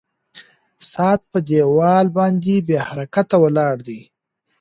[0.91, 4.01] ساعت په دیوال باندې بې حرکته ولاړ دی.